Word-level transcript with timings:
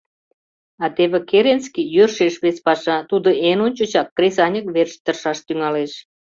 А 0.83 0.85
теве 0.95 1.19
Керенский 1.29 1.89
йӧршеш 1.95 2.35
вес 2.43 2.57
паша, 2.65 2.97
тудо 3.09 3.29
эн 3.49 3.59
ончычак 3.65 4.07
кресаньык 4.17 4.65
верч 4.75 4.93
тыршаш 5.05 5.39
тӱҥалеш. 5.47 5.91